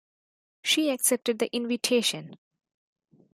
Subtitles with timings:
[0.63, 2.39] She accepted the invitation.